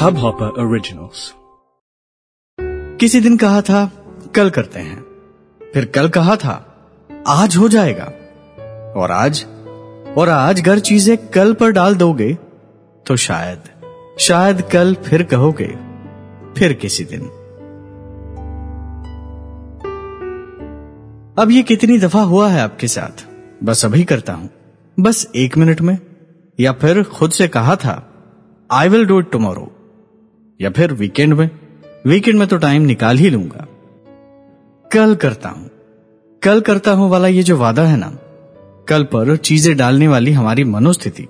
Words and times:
Hub 0.00 0.18
hopper 0.18 0.46
originals 0.46 1.34
किसी 3.00 3.20
दिन 3.20 3.36
कहा 3.36 3.60
था, 3.60 3.90
कल 4.34 4.50
करते 4.50 4.80
हैं। 4.80 5.02
फिर 5.74 5.84
कल 5.84 6.08
कहा 6.08 6.36
था, 6.36 6.54
आज 7.28 7.56
हो 7.56 7.68
जाएगा। 7.68 8.04
और 9.00 9.10
आज 9.10 9.44
और 10.18 10.28
आज 10.28 10.62
अगर 10.62 10.78
चीज़ें 10.78 11.16
कल 11.28 11.52
पर 11.54 11.70
डाल 11.70 11.94
दोगे 11.94 12.32
तो 13.06 13.16
शायद 13.16 13.62
शायद 14.20 14.62
कल 14.62 14.94
फिर 14.94 15.22
कहोगे, 15.22 15.68
फिर 16.58 16.72
किसी 16.72 17.04
दिन। 17.04 17.24
अब 21.38 21.50
ये 21.50 21.62
कितनी 21.62 21.98
दफ़ा 21.98 22.22
हुआ 22.22 22.48
है 22.48 22.60
आपके 22.60 22.88
साथ? 22.88 23.26
बस 23.64 23.84
अभी 23.84 24.04
करता 24.04 24.32
हूँ। 24.32 24.50
बस 25.00 25.26
एक 25.36 25.56
मिनट 25.58 25.80
में। 25.80 25.98
या 26.58 26.72
फिर 26.72 27.02
खुद 27.02 27.30
से 27.30 27.48
कहा 27.48 27.76
था 27.76 27.94
I 28.70 28.88
will 28.88 29.06
do 29.06 29.18
it 29.20 29.30
tomorrow 29.30 29.70
या 30.60 30.70
फिर 30.70 30.92
वीकेंड 30.92 31.34
में 31.34 31.48
वीकेंड 32.06 32.38
में 32.38 32.48
तो 32.48 32.56
टाइम 32.56 32.82
निकाल 32.82 33.18
ही 33.18 33.30
लूँगा. 33.30 33.66
कल 34.90 35.14
करता 35.14 35.48
हूँ। 35.48 35.70
कल 36.42 36.60
करता 36.60 36.92
हूँ 36.92 37.10
वाला 37.10 37.28
ये 37.28 37.42
जो 37.42 37.56
वादा 37.56 37.82
है 37.82 37.96
ना, 37.96 38.18
कल 38.88 39.04
पर 39.04 39.36
चीज़ें 39.36 39.76
डालने 39.76 40.08
वाली 40.08 40.32
हमारी 40.32 40.64
मनोस्थिति, 40.64 41.26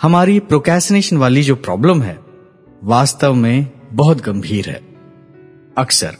हमारी 0.00 0.38
प्रोकेशनेशन 0.40 1.16
वाली 1.16 1.42
जो 1.42 1.54
प्रॉब्लम 1.56 2.02
है, 2.02 2.18
वास्तव 2.84 3.34
में 3.34 3.70
बहुत 3.92 4.20
गंभीर 4.20 4.68
है। 4.68 4.80
अक्सर 5.78 6.16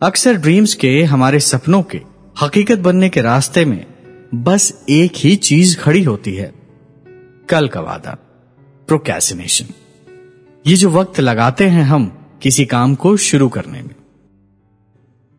अक्सर 0.00 0.36
ड्रीम्स 0.36 0.74
के, 0.74 1.02
हमारे 1.02 1.40
सपनों 1.40 1.82
के, 1.82 2.00
हकीकत 2.42 2.78
बनने 2.78 3.08
के 3.08 3.20
रास्ते 3.20 3.64
में 3.64 3.84
बस 4.34 4.84
एक 4.88 5.12
ही 5.16 5.36
चीज़ 5.36 5.78
खड़ी 5.78 6.02
होती 6.02 6.34
है। 6.34 6.59
कल 7.50 7.68
का 7.68 7.80
वादा 7.80 8.18
प्रोकेसिनेशन 8.88 9.66
ये 10.66 10.76
जो 10.76 10.90
वक्त 10.90 11.20
लगाते 11.20 11.64
हैं 11.64 11.82
हम 11.82 12.18
किसी 12.42 12.64
काम 12.64 12.94
को 12.94 13.16
शुरू 13.16 13.48
करने 13.48 13.82
में। 13.82 13.94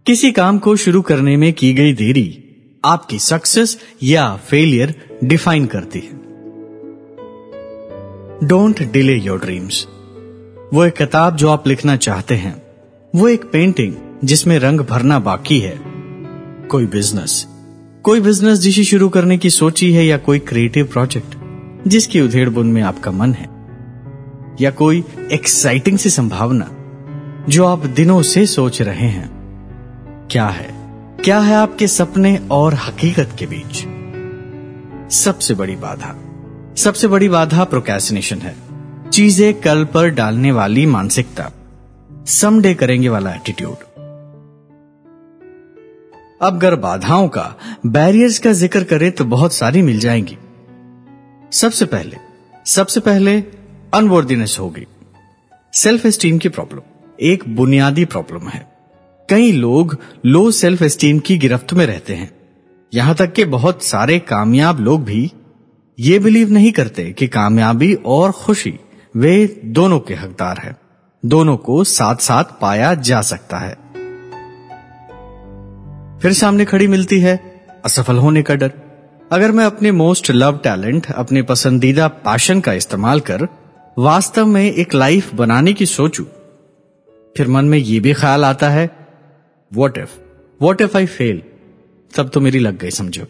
किसी 0.05 0.31
काम 0.31 0.59
को 0.59 0.75
शुरू 0.75 1.02
करने 1.02 1.38
में 1.38 1.53
की 1.53 1.73
गई 1.73 1.94
देरी 1.94 2.44
आपकी 2.85 3.19
सक्सेस 3.19 3.77
या 4.03 4.35
फेलियर 4.35 5.19
डिफाइन 5.23 5.66
करती 5.66 6.00
है। 6.00 6.13
डोंट 8.47 8.91
डिले 8.91 9.16
योर 9.16 9.39
ड्रीम्स 9.39 9.88
वो 10.73 10.85
एक 10.85 10.94
किताब 10.94 11.35
जो 11.35 11.50
आप 11.50 11.67
लिखना 11.67 11.95
चाहते 11.95 12.35
हैं। 12.35 12.61
वो 13.16 13.28
एक 13.28 13.45
पेंटिंग 13.52 13.94
जिसमें 14.23 14.59
रंग 14.59 14.81
भरना 14.81 15.19
बाकी 15.19 15.59
है। 15.59 15.81
कोई 16.67 16.85
बिज़नेस 16.85 17.47
कोई 18.03 18.22
बिज़नेस 18.22 18.59
जिसे 18.59 18.83
शुरू 18.83 19.09
करने 19.09 19.38
की 19.38 19.50
सोची 19.50 19.94
है 19.94 20.05
या 20.05 20.17
कोई 20.17 20.39
क्रिएटिव 20.39 20.85
प्रोजेक्ट 20.85 21.41
जिसकी 21.87 22.21
उधेड़ 22.21 22.49
बुन 22.49 22.67
में 22.67 22.81
आपका 22.81 23.11
मन 23.11 23.33
है, 23.33 23.49
या 24.61 24.71
कोई 24.71 25.03
एक्साइटिंग 25.31 25.97
सी 25.97 26.09
संभावना 26.09 26.69
जो 27.49 27.65
आप 27.65 27.85
दिनों 27.85 28.21
से 28.21 28.45
सोच 28.45 28.81
रहे 28.81 29.07
हैं। 29.07 29.29
क्या 30.31 30.47
है? 30.47 30.69
क्या 31.23 31.39
है 31.39 31.55
आपके 31.55 31.88
सपने 31.88 32.38
और 32.51 32.73
हकीकत 32.73 33.35
के 33.39 33.45
बीच? 33.45 33.85
सबसे 35.13 35.53
बड़ी 35.53 35.75
बाधा। 35.75 36.15
सबसे 36.77 37.07
बड़ी 37.07 37.29
बाधा 37.29 37.63
प्रोकेसिनेशन 37.63 38.38
है। 38.38 38.55
चीज़ें 39.09 39.53
कल 39.53 39.83
पर 39.85 40.09
डालने 40.09 40.51
वाली 40.51 40.85
मानसिकता। 40.85 41.49
समडे 42.27 42.73
करेंगे 42.73 43.09
वाला 43.09 43.31
एटीट्यूड 43.31 43.75
अब 46.41 46.55
अगर 46.55 46.75
बाधाओं 46.75 47.27
का 47.27 47.43
बैरियर्स 47.85 48.39
का 48.39 48.51
ज़िक्र 48.51 48.83
करें 48.83 49.11
तो 49.11 49.25
बहुत 49.25 49.53
सारी 49.53 49.81
मिल 49.81 49.99
जाएँगी। 49.99 50.38
सबसे 51.52 51.85
पहले 51.85 52.17
सबसे 52.66 52.99
पहले 52.99 53.44
अनवर्दीनेस 53.94 54.57
होगी। 54.59 54.88
सेल्फ 55.73 56.05
एस्टीम 56.05 56.38
की 56.38 56.49
प्रॉब्लम 56.49 56.81
एक 57.21 57.55
बुनियादी 57.55 58.05
प्रॉब्लम 58.05 58.47
है। 58.47 58.71
कई 59.30 59.52
लोग 59.52 59.97
लो 60.25 60.51
सेल्फ 60.51 60.81
एस्टीम 60.81 61.19
की 61.19 61.38
गिरफ्त 61.38 61.73
में 61.73 61.85
रहते 61.85 62.16
हैं। 62.16 62.31
यहाँ 62.94 63.16
तक 63.16 63.34
कि 63.34 63.45
बहुत 63.45 63.84
सारे 63.84 64.19
कामयाब 64.19 64.79
लोग 64.79 65.03
भी 65.03 65.31
ये 66.00 66.19
बिलीव 66.19 66.51
नहीं 66.51 66.72
करते 66.72 67.12
कि 67.12 67.28
कामयाबी 67.28 67.94
और 67.94 68.31
खुशी 68.31 68.79
वे 69.16 69.62
दोनों 69.66 70.00
के 70.00 70.13
हकदार 70.13 70.57
है। 70.57 70.75
दोनों 71.25 71.57
को 71.57 71.83
साथ 71.83 72.16
साथ 72.16 72.44
पाया 72.44 72.94
जा 72.94 73.22
सकता 73.22 73.57
है। 73.57 73.75
फिर 76.19 76.33
सामने 76.33 76.66
खड़ी 76.66 76.88
मिलती 76.88 77.19
है 77.19 77.66
असफल 77.85 78.18
होने 78.18 78.41
का 78.41 78.56
डर। 78.56 78.91
अगर 79.31 79.52
मैं 79.52 79.66
अपने 79.66 79.92
मोस्ट 79.92 80.30
लव 80.31 80.58
टैलेंट 80.58 81.06
अपने 81.12 81.42
पसंदीदा 81.42 82.08
पैशन 82.24 82.62
का 82.62 82.72
इस्तेमाल 82.74 83.19
कर 83.19 83.47
वास्तव 83.97 84.46
में 84.46 84.64
एक 84.64 84.94
लाइफ 84.94 85.34
बनाने 85.34 85.74
की 85.74 85.86
सोचू, 85.86 86.24
फिर 87.36 87.47
मन 87.47 87.66
में 87.66 87.78
यह 87.78 88.02
भी 88.02 88.14
ख्याल 88.14 88.46
आता 88.46 88.69
है 88.69 88.90
what 89.72 89.97
if 89.97 90.18
what 90.62 90.81
if 90.81 90.97
I 90.97 91.06
fail 91.06 91.42
तब 92.14 92.30
तो 92.30 92.40
मेरी 92.40 92.59
लग 92.59 92.78
गई 92.78 92.90
समझो। 92.90 93.25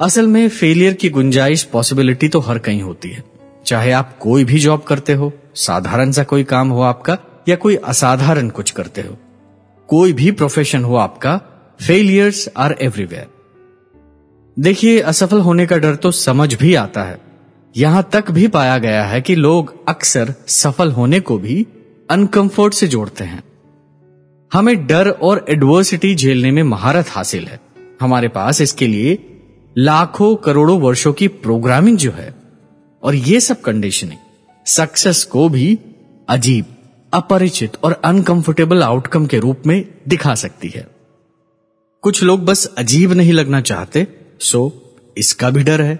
असल 0.00 0.26
में 0.26 0.48
फेलियर 0.48 0.94
की 0.94 1.10
गुंजाइश 1.10 1.62
पॉसिबिलिटी 1.62 2.28
तो 2.28 2.40
हर 2.40 2.58
कहीं 2.58 2.82
होती 2.82 3.10
है। 3.10 3.24
चाहे 3.66 3.92
आप 3.92 4.16
कोई 4.18 4.44
भी 4.44 4.58
जॉब 4.58 4.82
करते 4.82 5.12
हो, 5.12 5.32
साधारण 5.56 6.12
सा 6.12 6.24
कोई 6.24 6.44
काम 6.44 6.68
हो 6.68 6.80
आपका, 6.82 7.18
या 7.48 7.56
कोई 7.56 7.76
असाधारण 7.76 8.48
कुछ 8.50 8.70
करते 8.70 9.00
हो, 9.00 9.16
कोई 9.88 10.12
भी 10.12 10.30
प्रोफेशन 10.32 10.84
हो 10.84 10.96
आपका 10.96 11.40
फेलियर्स 11.80 12.48
आर 12.56 12.76
एवरीवेयर 12.80 13.30
देखिए, 14.58 15.00
असफल 15.00 15.40
होने 15.40 15.66
का 15.66 15.76
डर 15.76 15.94
तो 15.94 16.10
समझ 16.10 16.54
भी 16.54 16.74
आता 16.74 17.02
है। 17.02 17.18
यहाँ 17.76 18.08
तक 18.12 18.30
भी 18.30 18.48
पाया 18.48 18.78
गया 18.78 19.04
है 19.04 19.20
कि 19.20 19.34
लोग 19.34 19.88
अक्सर 19.88 20.34
सफल 20.46 20.92
होने 20.92 21.20
को 21.20 21.38
भी 21.38 21.66
अनकंफर्ट 22.10 22.74
से 22.74 22.88
जोड़ते 22.88 23.24
हैं। 23.24 23.42
हमें 24.52 24.86
डर 24.86 25.10
और 25.10 25.44
एडवर्सिटी 25.48 26.14
झेलने 26.14 26.50
में 26.50 26.62
महारत 26.62 27.06
हासिल 27.08 27.44
है। 27.44 27.60
हमारे 28.00 28.28
पास 28.28 28.60
इसके 28.60 28.86
लिए 28.86 29.18
लाखों 29.78 30.36
करोड़ों 30.36 30.80
वर्षों 30.80 31.12
की 31.12 31.28
प्रोग्रामिंग 31.28 31.98
जो 31.98 32.10
है, 32.10 32.34
और 33.02 33.14
ये 33.14 33.40
सब 33.40 33.60
कंडीशनिंग 33.60 34.18
सक्सेस 34.66 35.24
को 35.24 35.48
भी 35.48 35.78
अजीब, 36.28 36.64
अपरिचित 37.12 37.76
और 37.84 38.00
अनकंफर्टेबल 38.04 38.82
आउटकम 38.82 39.26
के 39.26 39.38
रूप 39.38 39.62
में 39.66 39.84
दिखा 40.08 40.34
सकती 40.34 40.68
है। 40.68 40.86
कुछ 42.02 42.22
लोग 42.22 42.44
बस 42.44 42.74
अजीब 42.78 43.12
नहीं 43.12 43.32
लगना 43.32 43.60
चाहते 43.60 44.06
सो, 44.42 44.60
इसका 45.16 45.50
भी 45.50 45.62
डर 45.62 45.82
है। 45.82 45.94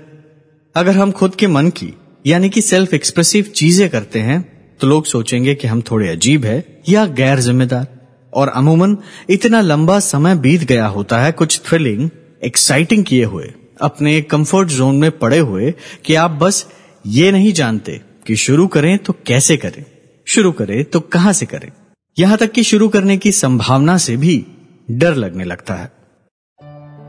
अगर 0.75 0.97
हम 0.97 1.11
खुद 1.13 1.35
के 1.35 1.47
मन 1.49 1.69
की, 1.71 1.93
यानी 2.25 2.49
कि 2.51 2.61
सेल्फ 2.63 2.95
एक्सप्रेसिव 2.95 3.45
चीज़ें 3.55 3.89
करते 3.91 4.21
हैं 4.21 4.41
तो 4.81 4.87
लोग 4.87 5.05
सोचेंगे 5.07 5.55
कि 5.55 5.69
हम 5.69 5.83
थोड़े 5.83 6.09
अजीब 6.09 6.45
है 6.45 6.83
या 6.89 7.05
गैर 7.09 7.41
जिम्मेदार 7.41 7.87
और 8.33 8.49
अमूमन, 8.51 8.97
इतना 9.31 9.61
लंबा 9.61 9.99
समय 10.01 10.35
बीत 10.37 10.63
गया 10.65 10.87
होता 10.87 11.21
है 11.21 11.33
कुछ 11.33 11.61
थ्रिलिंग 11.61 12.09
एक्साइटिंग 12.43 13.05
किए 13.05 13.25
हुए, 13.25 13.53
अपने 13.81 14.21
कंफर्ट 14.23 14.69
जोन 14.71 14.97
में 14.97 15.11
पड़े 15.19 15.39
हुए, 15.39 15.71
कि 16.05 16.15
आप 16.17 16.31
बस 16.33 16.67
ये 17.05 17.31
नहीं 17.33 17.53
जानते 17.53 18.01
कि 18.27 18.37
शुरू 18.39 18.67
करें 18.67 18.97
तो 18.99 19.13
कैसे 19.27 19.57
करें, 19.57 19.85
शुरू 20.27 20.53
करें 20.53 20.85
तो 20.85 21.01
कहाँ 21.01 21.33
से 21.33 21.47
करें। 21.47 21.71
यहाँ 22.17 22.39
तक 22.39 22.53
कि 22.53 22.63
शुरू 22.65 22.89
करने 22.89 23.17
की 23.17 23.33
संभावना 23.35 23.97
से 23.99 24.17
भी 24.17 24.45
डर 24.89 25.15
लगने 25.17 25.45
लगता 25.45 25.75
है। 25.75 25.91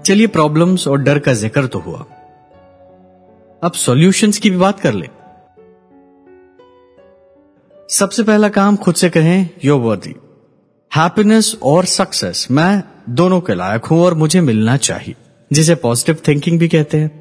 चलिए 0.05 0.27
प्रॉब्लम्स 0.27 0.87
और 0.87 0.97
डर 0.97 1.19
का 1.19 1.33
ज़िक्र 1.33 1.65
तो 1.67 1.79
हुआ। 1.79 2.05
अब 3.63 3.71
सॉल्यूशंस 3.75 4.37
की 4.37 4.49
भी 4.49 4.57
बात 4.57 4.79
कर 4.79 4.93
ले। 4.93 5.07
सबसे 7.89 8.23
पहला 8.23 8.49
काम 8.49 8.75
खुद 8.75 8.95
से 8.95 9.09
कहें 9.09 9.49
यो 9.65 9.77
वर्दी 9.79 10.15
हैप्पीनेस 10.91 11.55
और 11.63 11.85
सक्सेस 11.85 12.47
मैं 12.51 12.83
दोनों 13.09 13.39
के 13.41 13.55
लायक 13.55 13.85
हूँ 13.85 14.03
और 14.03 14.13
मुझे 14.13 14.41
मिलना 14.41 14.77
चाहिए, 14.77 15.15
जिसे 15.51 15.75
पॉजिटिव 15.75 16.21
थिंकिंग 16.27 16.59
भी 16.59 16.67
कहते 16.67 16.97
हैं। 16.97 17.11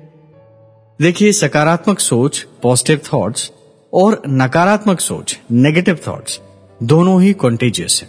देखिए, 1.01 1.33
सकारात्मक 1.33 1.99
सोच 1.99 2.47
पॉजिटिव 2.63 3.01
थॉट्स 3.13 3.51
और 3.93 4.23
नकारात्मक 4.29 5.01
सोच 5.01 5.39
नेगेटिव 5.51 5.99
थॉट्स 6.07 6.41
दोनों 6.81 7.21
ही 7.23 7.33
कॉन्टेजियस 7.35 8.01
है, 8.03 8.09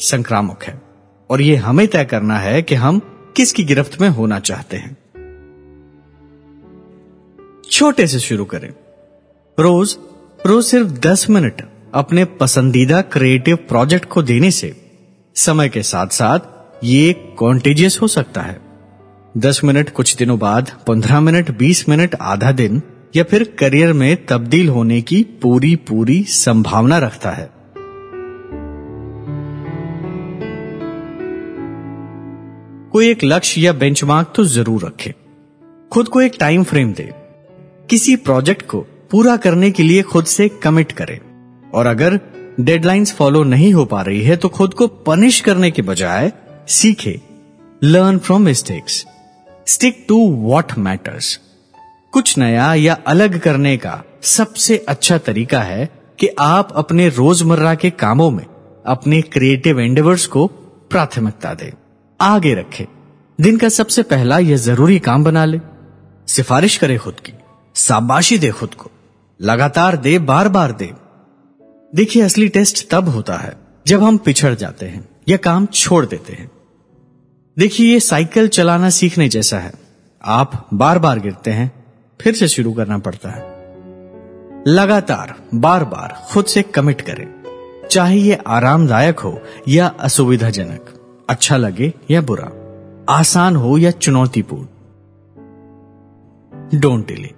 संक्रामक 0.00 0.64
है। 0.64 0.80
और 1.30 1.40
ये 1.40 1.56
हमें 1.56 1.86
तय 1.88 2.04
करना 2.04 2.38
है 2.38 2.62
कि 2.62 2.74
हम 2.74 3.00
किसकी 3.36 3.64
गिरफ्त 3.64 4.00
में 4.00 4.08
होना 4.08 4.38
चाहते 4.38 4.76
हैं? 4.76 4.96
छोटे 7.70 8.06
से 8.06 8.18
शुरू 8.18 8.44
करें। 8.44 8.68
रोज 9.60 9.96
रोज 10.46 10.64
सिर्फ़ 10.64 10.88
दस 10.88 11.30
मिनट 11.30 11.62
अपने 11.94 12.24
पसंदीदा 12.24 13.00
क्रिएटिव 13.00 13.56
प्रोजेक्ट 13.56 14.08
को 14.08 14.22
देने 14.22 14.50
से 14.50 14.90
समय 15.34 15.68
के 15.68 15.82
साथ 15.82 16.06
साथ 16.06 16.38
ये 16.84 17.12
कॉन्टेजियस 17.12 17.98
हो 18.02 18.08
सकता 18.08 18.42
है। 18.42 18.60
दस 19.36 19.60
मिनट 19.64 19.90
कुछ 19.90 20.16
दिनों 20.16 20.38
बाद, 20.38 20.72
पंद्रह 20.86 21.20
मिनट, 21.20 21.58
बीस 21.58 21.88
मिनट, 21.88 22.14
आधा 22.14 22.52
दिन 22.52 22.82
या 23.16 23.24
फिर 23.24 23.56
करियर 23.58 23.92
में 23.92 24.26
तब्दील 24.26 24.68
होने 24.68 25.02
की 25.02 25.22
पूरी 25.22 25.76
पूरी 25.76 26.24
संभावना 26.24 26.98
रखता 26.98 27.30
है। 27.30 27.53
कोई 32.94 33.08
एक 33.10 33.22
लक्ष्य 33.24 33.60
या 33.60 33.72
बेंचमार्क 33.72 34.32
तो 34.36 34.44
ज़रूर 34.44 34.84
रखे। 34.86 35.12
खुद 35.92 36.08
को 36.08 36.20
एक 36.20 36.36
टाइम 36.40 36.64
फ्रेम 36.64 36.92
दे। 36.92 37.08
किसी 37.90 38.14
प्रोजेक्ट 38.16 38.62
को 38.66 38.80
पूरा 39.10 39.36
करने 39.36 39.70
के 39.70 39.82
लिए 39.82 40.02
खुद 40.02 40.24
से 40.24 40.48
कमिट 40.62 40.92
करें। 40.92 41.18
और 41.70 41.86
अगर 41.86 42.18
डेडलाइंस 42.60 43.12
फॉलो 43.12 43.42
नहीं 43.44 43.72
हो 43.72 43.84
पा 43.84 44.02
रही 44.02 44.22
है 44.22 44.36
तो 44.36 44.48
खुद 44.48 44.74
को 44.74 44.86
पनिश 44.86 45.40
करने 45.40 45.70
के 45.70 45.82
बजाय 45.82 46.32
सीखे। 46.68 47.20
Learn 47.84 48.18
from 48.18 48.42
mistakes 48.42 49.04
stick 49.66 50.04
to 50.08 50.20
what 50.30 50.78
matters 50.78 51.40
कुछ 52.12 52.38
नया 52.38 52.74
या 52.74 52.98
अलग 53.06 53.38
करने 53.40 53.76
का 53.76 54.02
सबसे 54.22 54.84
अच्छा 54.88 55.18
तरीका 55.18 55.62
है 55.62 55.88
कि 56.18 56.28
आप 56.38 56.72
अपने 56.76 57.08
रोज़मर्रा 57.08 57.74
के 57.74 57.90
कामों 57.90 58.30
में 58.30 58.44
अपने 58.86 59.22
क्रिएटिव 59.22 59.80
एंडेवर्स 59.80 60.26
को 60.26 60.46
प्राथमिकता 60.90 61.54
दें। 61.54 61.72
आगे 62.20 62.54
रखे। 62.54 62.88
दिन 63.40 63.58
का 63.58 63.68
सबसे 63.68 64.02
पहला 64.02 64.38
यह 64.38 64.56
ज़रूरी 64.56 64.98
काम 64.98 65.24
बना 65.24 65.44
ले। 65.44 65.60
सिफारिश 66.28 66.76
करे 66.76 66.98
खुद 66.98 67.20
की। 67.20 67.32
शाबाशी 67.74 68.38
दे 68.38 68.50
खुद 68.50 68.74
को। 68.74 68.90
लगातार 69.42 69.96
दे 69.96 70.18
बार 70.18 70.48
बार 70.48 70.72
दे। 70.72 70.92
देखिए, 71.94 72.22
असली 72.22 72.48
टेस्ट 72.48 72.90
तब 72.90 73.08
होता 73.08 73.36
है, 73.36 73.56
जब 73.86 74.02
हम 74.02 74.16
पिछड़ 74.16 74.54
जाते 74.54 74.86
हैं 74.86 75.08
या 75.28 75.36
काम 75.36 75.66
छोड़ 75.66 76.06
देते 76.06 76.32
हैं। 76.32 76.50
देखिए, 77.58 77.92
ये 77.92 78.00
साइकिल 78.00 78.48
चलाना 78.48 78.90
सीखने 78.90 79.28
जैसा 79.28 79.58
है। 79.58 79.72
आप 80.24 80.68
बार 80.74 80.98
बार 80.98 81.18
गिरते 81.18 81.50
हैं, 81.50 81.84
फिर 82.20 82.34
से 82.34 82.48
शुरू 82.48 82.72
करना 82.72 82.98
पड़ता 82.98 83.28
है। 83.28 83.54
लगातार 84.66 85.34
बार 85.54 85.84
बार 85.84 86.26
खुद 86.28 86.44
से 86.44 86.62
कमिट 86.62 87.00
करें। 87.00 87.44
चाहे 87.90 88.18
ये 88.18 88.38
आरामदायक 88.46 89.18
हो 89.18 89.40
या 89.68 89.86
असुविधाजनक। 89.86 90.93
अच्छा 91.28 91.56
लगे 91.56 91.92
या 92.10 92.20
बुरा, 92.20 92.50
आसान 93.08 93.56
हो 93.56 93.76
या 93.78 93.90
चुनौतीपूर्ण। 93.90 94.66
Don't 96.80 97.06
delay 97.06 97.30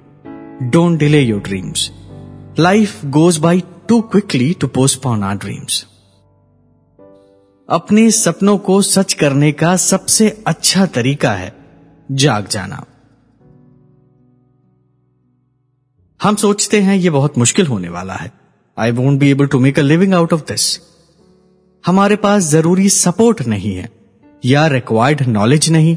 don't 0.70 0.98
delay 0.98 1.20
your 1.20 1.40
dreams 1.40 1.90
life 2.58 3.04
goes 3.04 3.38
by 3.38 3.62
too 3.88 4.00
quickly 4.02 4.52
to 4.54 4.66
postpone 4.66 5.22
our 5.22 5.36
dreams 5.36 5.86
अपने 7.68 8.10
सपनों 8.10 8.56
को 8.58 8.80
सच 8.82 9.12
करने 9.12 9.52
का 9.52 9.76
सबसे 9.76 10.28
अच्छा 10.46 10.86
तरीका 10.86 11.32
है 11.32 11.52
जाग 12.10 12.46
जाना। 12.46 12.84
हम 16.20 16.36
सोचते 16.36 16.80
हैं 16.80 16.96
यह 16.96 17.10
बहुत 17.10 17.38
मुश्किल 17.38 17.66
होने 17.66 17.88
वाला 17.88 18.14
है। 18.14 18.32
I 18.76 18.90
won't 18.90 19.18
be 19.20 19.30
able 19.30 19.46
to 19.46 19.58
make 19.60 19.78
a 19.78 19.82
living 19.82 20.14
out 20.14 20.32
of 20.32 20.42
this 20.42 20.78
हमारे 21.86 22.16
पास 22.16 22.42
ज़रूरी 22.42 22.88
सपोर्ट 22.88 23.46
नहीं 23.46 23.74
है, 23.74 23.88
या 24.44 24.66
रिक्वायर्ड 24.66 25.22
नॉलेज 25.28 25.70
नहीं 25.70 25.96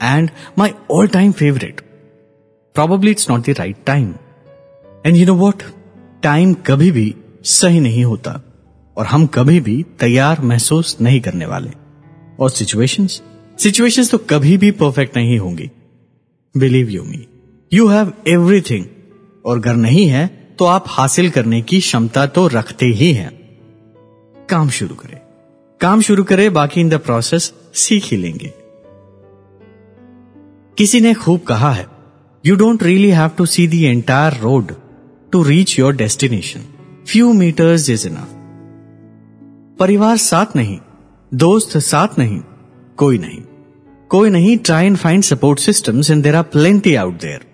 and 0.00 0.30
my 0.58 0.70
all 0.90 1.08
time 1.08 1.32
favourite 1.32 1.80
probably 2.76 3.10
it's 3.10 3.30
not 3.30 3.40
the 3.40 3.54
right 3.58 3.76
time 3.86 4.14
and 5.06 5.16
you 5.16 5.26
know 5.26 5.34
what 5.34 5.62
time 6.22 6.54
कभी 6.66 6.90
भी 6.90 7.14
सही 7.44 7.80
नहीं 7.80 8.04
होता, 8.04 8.40
और 8.96 9.06
हम 9.06 9.26
कभी 9.26 9.60
भी 9.60 9.82
तैयार 10.00 10.40
महसूस 10.42 10.96
नहीं 11.00 11.20
करने 11.20 11.46
वाले। 11.46 11.70
और 12.40 12.50
सिचुएशंस 12.50 13.20
सिचुएशंस 13.58 14.10
तो 14.10 14.18
कभी 14.30 14.56
भी 14.56 14.70
परफेक्ट 14.70 15.16
नहीं 15.16 15.38
होंगी। 15.38 15.70
Believe 16.54 16.88
you 16.88 17.04
me 17.04 17.26
you 17.72 17.88
have 17.88 18.12
everything 18.28 18.86
और 19.44 19.58
अगर 19.58 19.76
नहीं 19.76 20.06
है 20.06 20.26
तो 20.58 20.64
आप 20.64 20.84
हासिल 20.88 21.30
करने 21.30 21.62
की 21.62 21.80
क्षमता 21.80 22.26
तो 22.26 22.46
रखते 22.48 22.86
ही 22.86 23.12
हैं। 23.12 23.41
काम 24.52 24.68
शुरू 24.70 24.94
करें। 24.94 25.20
काम 25.80 26.00
शुरू 26.00 26.24
करें, 26.24 26.52
बाकी 26.52 26.80
इन 26.80 26.88
द 26.88 26.94
प्रोसेस 27.00 27.52
सीख 27.74 28.04
ही 28.04 28.16
लेंगे। 28.16 28.52
किसी 30.78 31.00
ने 31.00 31.14
खूब 31.14 31.40
कहा 31.40 31.72
है 31.72 31.86
you 32.44 32.56
don't 32.56 32.82
really 32.82 33.10
have 33.10 33.30
to 33.38 33.46
see 33.46 33.66
the 33.68 33.82
entire 33.82 34.40
road 34.40 34.72
to 35.32 35.42
reach 35.42 35.78
your 35.78 35.96
destination 35.96 36.60
few 37.08 37.32
metres 37.32 37.88
is 37.90 38.06
enough 38.08 38.28
परिवार 39.78 40.16
साथ 40.16 40.56
नहीं, 40.56 40.78
दोस्त 41.32 41.76
साथ 41.78 42.18
नहीं, 42.18 42.40
कोई 42.96 43.18
नहीं। 43.18 43.42
कोई 44.08 44.30
नहीं 44.30 44.56
try 44.58 44.86
and 44.86 44.96
find 44.96 45.22
support 45.22 45.58
systems 45.58 46.10
and 46.10 46.22
there 46.22 46.36
are 46.36 46.42
plenty 46.52 46.94
out 46.94 47.20
there 47.20 47.44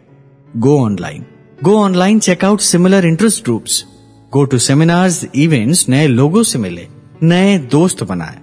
go 0.57 0.79
online 0.79 1.25
go 1.63 1.77
online 1.77 2.19
check 2.19 2.45
out 2.45 2.61
similar 2.61 3.07
interest 3.07 3.45
groups 3.45 3.85
go 4.33 4.45
to 4.45 4.59
seminars 4.59 5.25
events 5.35 5.89
नए 5.89 6.07
लोगों 6.07 6.43
से 6.43 6.59
मिले, 6.59 6.89
नए 7.23 7.59
दोस्त 7.59 8.03
बनाए। 8.03 8.39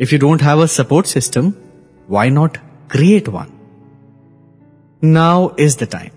If 0.00 0.12
you 0.12 0.18
don't 0.18 0.42
have 0.42 0.62
a 0.62 0.66
support 0.66 1.06
system 1.06 1.52
why 2.10 2.30
not 2.30 2.56
create 2.90 3.28
one 3.28 3.46
now 5.02 5.48
is 5.60 5.76
the 5.80 5.88
time 5.92 6.10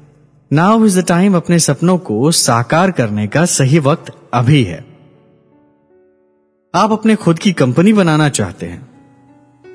now 0.51 0.85
is 0.85 0.99
the 0.99 1.05
time 1.07 1.35
अपने 1.35 1.59
सपनों 1.59 1.97
को 1.97 2.31
साकार 2.31 2.91
करने 2.91 3.27
का 3.27 3.45
सही 3.45 3.79
वक्त 3.79 4.13
अभी 4.33 4.63
है। 4.63 4.85
आप 6.73 6.91
अपने 6.91 7.15
खुद 7.15 7.39
की 7.39 7.53
कंपनी 7.53 7.93
बनाना 7.93 8.29
चाहते 8.29 8.65
हैं। 8.65 8.87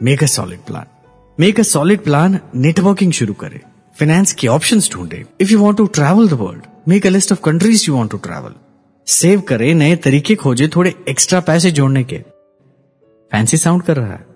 Make 0.02 0.22
a 0.22 0.26
solid 0.26 0.60
plan 0.60 0.86
make 1.38 1.60
a 1.60 1.62
solid 1.62 2.04
plan 2.04 2.40
networking 2.54 3.12
शुरू 3.12 3.34
करें। 3.34 3.60
फाइनेंस 3.98 4.32
के 4.32 4.48
ऑप्शंस 4.48 4.90
ढूंढे। 4.92 5.24
If 5.40 5.50
you 5.50 5.64
want 5.64 5.76
to 5.76 5.86
travel 5.86 6.28
the 6.28 6.32
world 6.32 6.66
make 6.88 7.06
a 7.06 7.10
list 7.10 7.32
of 7.32 7.40
countries 7.40 7.84
you 7.88 7.96
want 7.96 8.10
to 8.10 8.18
travel 8.18 8.54
save 9.10 9.40
करें, 9.40 9.74
नए 9.74 9.96
तरीके 9.96 10.34
खोजे, 10.34 10.68
थोड़े 10.68 10.94
एक्स्ट्रा 11.08 11.40
पैसे 11.40 11.70
जोड़ने 11.70 12.02
के। 12.04 12.18
फैंसी 13.32 13.56
साउंड 13.56 13.82
कर 13.82 13.96
रहा 13.96 14.12
है, 14.12 14.26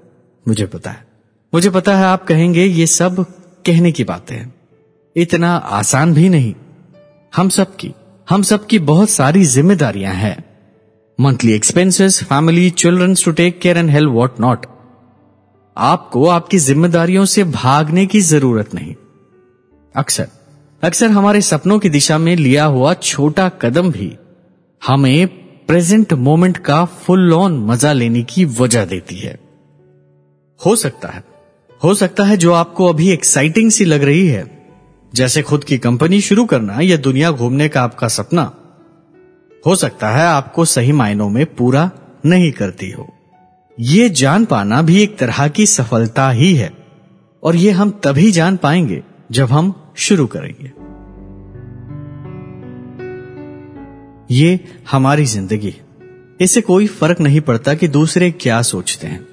मुझे 0.49 0.67
पता 0.67 0.91
है। 0.91 1.07
मुझे 1.55 1.71
पता 1.71 1.97
है 1.97 2.05
आप 2.05 2.25
कहेंगे, 2.25 2.65
ये 2.65 2.87
सब 2.87 3.25
कहने 3.67 3.93
की 3.93 4.05
बातें 4.05 4.37
हैं। 4.37 4.55
इतना 5.17 5.55
आसान 5.57 6.15
भी 6.15 6.29
नहीं। 6.29 6.55
हम 7.37 7.49
सबकी 7.49 7.93
हम 8.31 8.43
सबकी 8.43 8.79
बहुत 8.79 9.11
सारी 9.11 9.45
जिम्मेदारियाँ 9.45 10.15
हैं। 10.15 10.45
Monthly 11.19 11.53
expenses 11.53 12.23
family 12.25 12.71
childrens 12.71 13.25
to 13.25 13.33
take 13.33 13.61
care 13.61 13.79
and 13.79 13.91
help 13.91 14.11
what 14.11 14.41
not 14.41 14.67
आपको 15.77 16.27
आपकी 16.29 16.59
जिम्मेदारियों 16.59 17.25
से 17.25 17.45
भागने 17.45 18.07
की 18.07 18.21
ज़रूरत 18.21 18.75
नहीं। 18.75 18.95
अक्सर 19.95 20.29
अक्सर 20.83 21.11
हमारे 21.11 21.41
सपनों 21.41 21.79
की 21.79 21.89
दिशा 21.89 22.19
में 22.19 22.35
लिया 22.37 22.65
हुआ 22.65 22.95
छोटा 22.95 23.49
कदम 23.49 23.91
भी 23.93 24.17
हमें 24.83 25.27
प्रेजेंट 25.67 26.13
मोमेंट 26.13 26.57
का 26.57 26.85
फुल 26.85 27.33
ऑन 27.33 27.59
मज़ा 27.59 27.93
लेने 27.93 28.23
की 28.23 28.45
वजह 28.45 28.85
देती 28.85 29.17
है। 29.17 29.39
हो 30.67 30.77
सकता 30.77 31.09
है। 31.09 31.25
हो 31.85 31.95
सकता 31.95 32.25
है 32.25 32.37
जो 32.37 32.53
आपको 32.53 32.87
अभी 32.87 33.11
एक्साइटिंग 33.11 33.71
सी 33.71 33.85
लग 33.85 34.03
रही 34.03 34.27
है। 34.29 34.69
जैसे 35.15 35.43
खुद 35.43 35.65
की 35.65 35.79
कंपनी 35.79 36.21
शुरू 36.21 36.45
करना 36.45 36.81
या 36.81 36.97
दुनिया 36.97 37.31
घूमने 37.31 37.69
का 37.69 37.83
आपका 37.83 38.09
सपना। 38.09 38.53
हो 39.67 39.77
सकता 39.77 40.11
है 40.11 40.27
आपको 40.27 40.65
सही 40.65 40.93
मायनों 40.93 41.31
में 41.31 41.55
पूरा 41.55 41.91
नहीं 42.27 42.53
करती 42.53 42.91
हो। 42.91 43.15
ये 43.81 44.09
जान 44.09 44.45
पाना 44.45 44.83
भी 44.83 45.03
एक 45.03 45.19
तरह 45.19 45.49
की 45.49 45.67
सफलता 45.67 46.31
ही 46.31 46.55
है। 46.55 46.73
और 47.43 47.57
ये 47.57 47.71
हम 47.71 48.01
तभी 48.05 48.33
जान 48.33 48.57
पाएँगे 48.57 49.03
जब 49.33 49.47
हम 49.47 49.93
शुरू 49.97 50.27
करेंगे। 50.27 50.84
ये 54.35 54.59
हमारी 54.91 55.25
ज़िंदगी 55.25 55.75
इससे 56.41 56.61
कोई 56.61 56.87
फ़र्क 56.87 57.21
नहीं 57.21 57.41
पड़ता 57.41 57.75
कि 57.75 57.89
दूसरे 57.89 58.31
क्या 58.31 58.61
सोचते 58.63 59.07
हैं। 59.07 59.27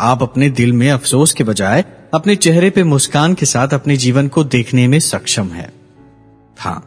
आप 0.00 0.22
अपने 0.22 0.48
दिल 0.50 0.72
में 0.72 0.90
अफसोस 0.90 1.32
के 1.32 1.44
बजाय 1.44 1.84
अपने 2.14 2.36
चेहरे 2.36 2.70
पे 2.70 2.84
मुस्कान 2.84 3.34
के 3.34 3.46
साथ 3.46 3.74
अपने 3.74 3.96
जीवन 3.96 4.28
को 4.28 4.44
देखने 4.44 4.86
में 4.88 4.98
सक्षम 5.00 5.48
है। 5.48 5.68
हाँ 6.58 6.82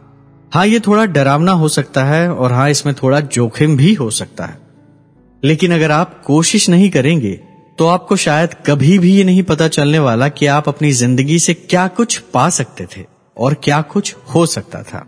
हाँ 0.52 0.66
ये 0.66 0.80
थोड़ा 0.80 1.04
डरावना 1.06 1.52
हो 1.52 1.68
सकता 1.68 2.04
है 2.04 2.32
और 2.32 2.52
हाँ 2.52 2.68
इसमें 2.70 2.94
थोड़ा 2.94 3.20
जोखिम 3.20 3.76
भी 3.76 3.92
हो 3.94 4.10
सकता 4.10 4.46
है। 4.46 4.58
लेकिन 5.42 5.74
अगर 5.74 5.90
आप 5.90 6.20
कोशिश 6.24 6.68
नहीं 6.68 6.90
करेंगे 6.90 7.32
तो 7.78 7.86
आपको 7.86 8.16
शायद 8.16 8.54
कभी 8.66 8.98
भी 8.98 9.14
ये 9.16 9.24
नहीं 9.24 9.42
पता 9.42 9.68
चलने 9.68 9.98
वाला 9.98 10.28
कि 10.28 10.46
आप 10.46 10.68
अपनी 10.68 10.92
ज़िंदगी 10.94 11.38
से 11.38 11.54
क्या 11.54 11.86
कुछ 11.88 12.18
पा 12.34 12.48
सकते 12.50 12.86
थे 12.96 13.04
और 13.36 13.54
क्या 13.54 13.80
कुछ 13.82 14.14
हो 14.34 14.46
सकता 14.46 14.82
था। 14.82 15.06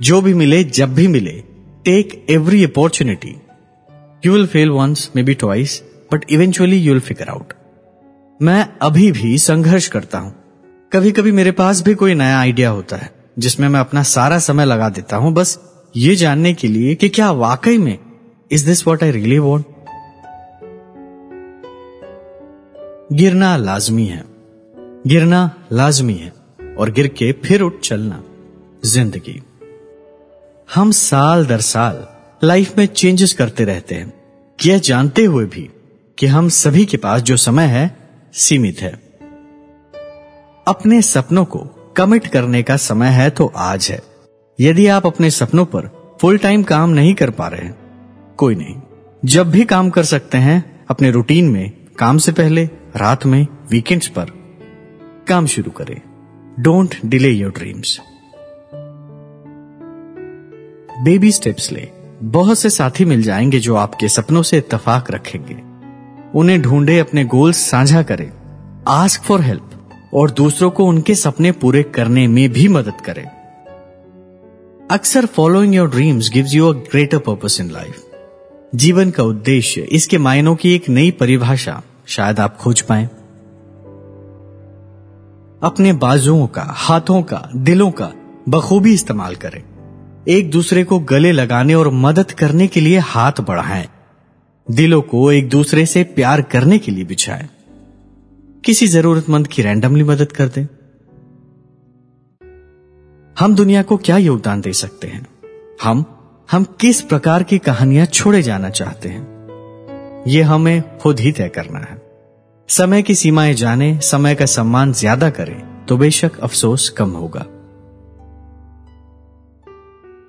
जो 0.00 0.20
भी 0.20 0.34
मिले, 0.34 0.62
जब 0.64 0.94
भी 0.94 1.06
मिले 1.08 1.30
take 1.84 2.26
every 2.30 2.64
opportunity 2.64 3.34
you 4.26 4.32
will 4.32 4.46
fail 4.46 4.70
once 4.70 5.10
maybe 5.22 5.34
twice 5.34 5.82
but 6.12 6.24
eventually 6.30 6.76
you 6.76 6.92
will 6.92 7.00
figure 7.00 7.28
out 7.28 7.52
मैं 8.40 8.66
अभी 8.82 9.10
भी 9.12 9.36
संघर्ष 9.38 9.88
करता 9.88 10.18
हूँ। 10.18 10.34
कभी 10.92 11.10
कभी 11.12 11.32
मेरे 11.32 11.50
पास 11.52 11.82
भी 11.82 11.94
कोई 11.94 12.14
नया 12.14 12.38
आइडिया 12.40 12.70
होता 12.70 12.96
है, 12.96 13.10
जिसमें 13.38 13.68
मैं 13.68 13.80
अपना 13.80 14.02
सारा 14.02 14.38
समय 14.38 14.64
लगा 14.64 14.88
देता 14.88 15.16
हूँ। 15.16 15.32
बस 15.34 15.58
ये 15.96 16.14
जानने 16.16 16.52
के 16.54 16.68
लिए 16.68 16.94
कि 16.94 17.08
क्या 17.08 17.30
वाकई 17.32 17.78
में 17.78 17.98
is 18.50 18.66
this 18.66 18.86
what 18.86 19.02
I 19.02 19.10
really 19.10 19.38
want 19.38 19.66
गिरना 23.12 23.56
लाजमी 23.56 24.06
है। 24.06 24.22
गिरना 25.06 25.50
लाजमी 25.72 26.14
है, 26.14 26.32
और 26.78 26.90
गिर 26.90 27.06
के 27.08 27.32
फिर 27.44 27.60
उठ 27.60 27.80
चलना, 27.80 28.22
ज़िंदगी। 28.84 29.40
हम 30.74 30.90
साल 30.90 31.46
दर 31.46 31.60
साल 31.60 32.06
लाइफ 32.46 32.78
में 32.78 32.86
चेंजेस 32.86 33.32
करते 33.32 33.64
रहते 33.64 33.94
हैं। 33.94 34.12
यह 34.66 34.78
जानते 34.78 35.24
हुए 35.24 35.44
भी 35.44 35.68
कि 36.18 36.26
हम 36.26 36.48
सभी 36.48 36.84
के 36.86 36.96
पास 36.96 37.22
जो 37.22 37.36
समय 37.36 37.64
है, 37.64 37.96
सीमित 38.34 38.80
है। 38.80 38.92
अपने 40.68 41.00
सपनों 41.02 41.44
को 41.44 41.58
कमिट 41.96 42.26
करने 42.26 42.62
का 42.62 42.76
समय 42.76 43.08
है 43.08 43.30
तो 43.30 43.52
आज 43.56 43.88
है। 43.90 44.00
यदि 44.60 44.86
आप 44.86 45.06
अपने 45.06 45.30
सपनों 45.30 45.64
पर 45.64 45.88
फुल 46.20 46.38
टाइम 46.38 46.62
काम 46.62 46.90
नहीं 46.90 47.14
कर 47.14 47.30
पा 47.30 47.48
रहे 47.48 47.60
हैं, 47.60 47.76
कोई 48.36 48.54
नहीं। 48.54 48.76
जब 49.24 49.50
भी 49.50 49.64
काम 49.64 49.90
कर 49.90 50.04
सकते 50.04 50.38
हैं, 50.38 50.86
अपने 50.90 51.10
रूटीन 51.10 51.48
में, 51.48 51.72
काम 51.98 52.18
से 52.18 52.32
पहले, 52.32 52.64
रात 52.96 53.26
में 53.26 53.46
वीकेंड्स 53.70 54.08
पर, 54.08 54.26
काम 55.28 55.46
शुरू 55.46 55.70
करें। 55.70 56.00
Don't 56.60 56.94
delay 57.06 57.30
your 57.30 57.52
dreams 57.52 58.00
baby 61.02 61.32
steps 61.32 61.72
ले। 61.72 61.88
बहुत 62.22 62.58
से 62.58 62.70
साथी 62.70 63.04
मिल 63.04 63.22
जाएँगे 63.22 63.58
जो 63.58 63.74
आपके 63.74 64.08
सपनों 64.08 64.42
से 64.42 64.58
इतफाक 64.58 65.10
रखेंगे। 65.10 65.58
उन्हें 66.38 66.62
ढूंढे, 66.62 66.98
अपने 66.98 67.24
गोल्स 67.24 67.56
साझा 67.56 68.02
करें। 68.02 68.32
आस्क 68.88 69.22
फॉर 69.22 69.40
हेल्प 69.40 69.70
और 70.14 70.30
दूसरों 70.30 70.70
को 70.70 70.84
उनके 70.84 71.14
सपने 71.14 71.52
पूरे 71.52 71.82
करने 71.82 72.28
में 72.28 72.52
भी 72.52 72.68
मदद 72.68 73.00
करें। 73.00 73.26
अक्सर 74.90 75.26
following 75.26 75.74
your 75.74 75.90
dreams 75.90 76.30
gives 76.30 76.54
you 76.54 76.68
a 76.68 76.72
greater 76.72 77.18
purpose 77.18 77.60
in 77.60 77.70
life 77.70 78.04
जीवन 78.74 79.10
का 79.10 79.22
उद्देश्य 79.22 79.80
इसके 79.80 80.18
मायनों 80.18 80.56
की 80.56 80.74
एक 80.74 80.88
नई 80.88 81.10
परिभाषा 81.10 81.82
शायद 82.06 82.40
आप 82.40 82.56
खोज 82.56 82.80
पाए। 82.80 83.04
अपने 85.62 85.92
बाजुओं 85.92 86.46
का, 86.46 86.66
हाथों 86.68 87.22
का, 87.22 87.48
दिलों 87.56 87.90
का 87.90 88.12
बखूबी 88.48 88.94
इस्तेमाल 88.94 89.34
करें। 89.34 89.77
एक 90.28 90.50
दूसरे 90.50 90.84
को 90.84 90.98
गले 90.98 91.32
लगाने 91.32 91.74
और 91.74 91.90
मदद 91.90 92.30
करने 92.30 92.66
के 92.66 92.80
लिए 92.80 92.98
हाथ 92.98 93.32
बढ़ाएँ। 93.40 93.88
दिलों 94.70 95.02
को 95.02 95.32
एक 95.32 95.48
दूसरे 95.48 95.86
से 95.86 96.02
प्यार 96.04 96.42
करने 96.42 96.78
के 96.78 96.92
लिए 96.92 97.04
बिछाएँ। 97.04 97.48
किसी 98.64 98.88
जरूरतमंद 98.88 99.46
की 99.46 99.62
रैंडमली 99.62 100.02
मदद 100.02 100.32
कर 100.32 100.48
दें। 100.48 100.64
हम 103.38 103.54
दुनिया 103.54 103.82
को 103.82 103.96
क्या 103.96 104.16
योगदान 104.16 104.60
दे 104.60 104.72
सकते 104.72 105.06
हैं? 105.06 105.26
हम 105.82 106.04
हम 106.50 106.64
किस 106.64 107.00
प्रकार 107.00 107.42
की 107.42 107.58
कहानियाँ 107.58 108.06
छोड़े 108.06 108.42
जाना 108.42 108.70
चाहते 108.70 109.08
हैं? 109.08 110.24
यह 110.26 110.50
हमें 110.50 110.98
खुद 110.98 111.20
ही 111.20 111.32
तय 111.32 111.48
करना 111.48 111.78
है। 111.78 112.02
समय 112.68 113.02
की 113.02 113.14
सीमाएँ 113.14 113.54
जाने, 113.54 114.00
समय 114.00 114.34
का 114.34 114.46
सम्मान 114.46 114.92
ज़्यादा 114.92 115.30
करें 115.30 115.86
तो 115.86 115.96
बेशक 115.96 116.38
अफसोस 116.38 116.88
कम 116.88 117.10
होगा। 117.10 117.46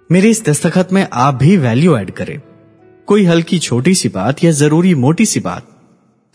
मेरे 0.10 0.30
इस 0.30 0.44
दस्तखत 0.46 0.94
में 0.94 1.08
आप 1.13 1.34
भी 1.34 1.58
वैल्यू 1.58 1.98
ऐड 1.98 2.12
करें। 2.12 2.39
कोई 3.08 3.25
हल्की 3.25 3.58
छोटी 3.60 3.94
सी 3.96 4.10
बात 4.10 4.44
या 4.44 4.51
ज़रूरी 4.51 4.94
मोटी 4.96 5.25
सी 5.25 5.39
बात 5.39 5.68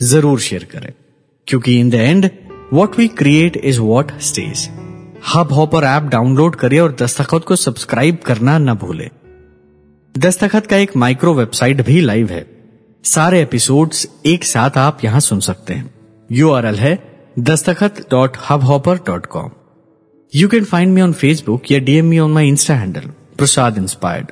ज़रूर 0.00 0.40
शेयर 0.40 0.64
करें। 0.64 0.92
क्योंकि 1.46 1.78
in 1.80 1.90
the 1.90 1.94
end 1.94 2.28
what 2.72 2.98
we 2.98 3.06
create 3.08 3.56
is 3.56 3.80
what 3.80 4.12
stage 4.20 4.68
Hubhopper 5.52 5.84
app 5.84 6.02
download 6.02 6.56
करें 6.56 6.78
और 6.80 6.96
दस्तखत 7.02 7.44
को 7.44 7.56
सब्सक्राइब 7.56 8.18
करना 8.26 8.56
न 8.58 8.74
भूलें। 8.74 9.08
दस्तखत 10.14 10.66
का 10.66 10.76
एक 10.76 10.96
माइक्रो 10.96 11.34
वेबसाइट 11.34 11.84
भी 11.86 12.00
लाइव 12.00 12.30
है। 12.30 12.46
सारे 13.04 13.42
एपिसोड्स 13.42 14.06
एक 14.26 14.44
साथ 14.44 14.78
आप 14.78 15.04
यहाँ 15.04 15.20
सुन 15.20 15.40
सकते 15.40 15.74
हैं। 15.74 15.90
यू 16.30 16.50
आर 16.50 16.66
एल 16.66 16.78
है 16.78 16.94
Dastakhat 17.40 18.00
dot 18.10 18.36
Hubhopper 18.64 18.98
dot 19.06 19.26
com 19.26 19.50
you 20.32 20.48
can 20.48 20.64
find 20.64 20.94
me 20.94 21.00
on 21.00 21.12
Facebook 21.12 21.70
या 21.70 21.78
DM 21.80 22.06
me 22.06 22.18
on 22.18 22.32
my 22.32 22.48
insta 22.48 22.74
handle 22.74 23.10
Prasad 23.38 23.78
inspired 23.78 24.30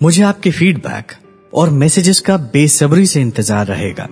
मुझे 0.00 0.22
आपके 0.22 0.50
फीडबैक 0.50 1.12
और 1.52 1.70
मैसेजेस 1.72 2.20
का 2.20 2.36
बेसब्री 2.52 3.06
से 3.06 3.20
इंतज़ार 3.20 3.66
रहेगा। 3.66 4.06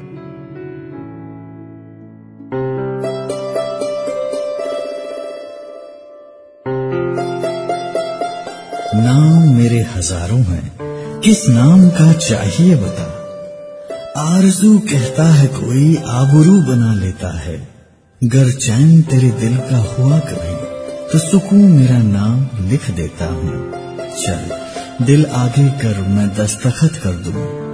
नाम 8.97 9.55
मेरे 9.55 9.81
हज़ारों 9.95 10.43
हैं। 10.43 11.21
किस 11.21 11.49
नाम 11.49 11.89
का 11.91 12.13
चाहिए 12.13 12.77
बता? 12.77 13.09
आरज़ू 14.19 14.79
कहता 14.91 15.25
है 15.31 15.47
कोई 15.55 15.97
आबरू 15.97 16.61
बना 16.65 16.93
लेता 16.95 17.33
है। 17.39 17.57
गर 18.23 18.51
चैन 18.59 19.01
तेरे 19.03 19.31
दिल 19.41 19.57
का 19.71 19.79
हुआ 19.79 20.19
कभी 20.29 20.55
तो 21.13 21.19
सुकून 21.21 21.65
मेरा 21.73 21.99
नाम 21.99 22.69
लिख 22.69 22.91
देता 22.91 23.27
हूँ। 23.27 23.85
चल, 24.17 25.05
दिल 25.05 25.27
आगे 25.27 25.69
कर, 25.79 26.01
मैं 26.09 26.29
दस्तखत 26.35 27.01
कर 27.05 27.13
दूँ। 27.13 27.65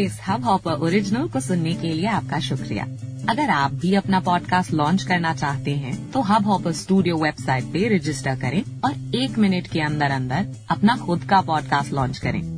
इस 0.00 0.18
हब 0.28 0.44
हॉपर 0.44 0.72
ओरिजिनल 0.72 1.28
को 1.28 1.40
सुनने 1.40 1.74
के 1.74 1.92
लिए 1.92 2.06
आपका 2.06 2.38
शुक्रिया। 2.40 2.84
अगर 3.30 3.50
आप 3.50 3.72
भी 3.72 3.94
अपना 3.94 4.20
पॉडकास्ट 4.20 4.72
लॉन्च 4.72 5.02
करना 5.02 5.34
चाहते 5.34 5.70
हैं 5.70 6.10
तो 6.10 6.20
हब 6.20 6.46
हॉपर 6.46 6.72
स्टूडियो 6.72 7.16
वेबसाइट 7.16 7.64
पे 7.64 7.96
रजिस्टर 7.96 8.36
करें 8.36 8.62
और 8.84 9.16
एक 9.16 9.38
मिनट 9.38 9.66
के 9.66 9.80
अंदर 9.80 10.10
अंदर 10.10 10.46
अपना 10.70 10.96
खुद 10.96 11.24
का 11.24 11.40
पॉडकास्ट 11.40 11.92
लॉन्च 11.92 12.18
करें। 12.18 12.57